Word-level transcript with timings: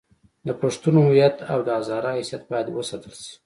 د 0.47 0.49
پښتون 0.61 0.95
هویت 1.05 1.35
او 1.51 1.59
د 1.67 1.69
هزاره 1.79 2.09
حیثیت 2.17 2.43
باید 2.51 2.67
وساتل 2.69 3.13
شي. 3.23 3.33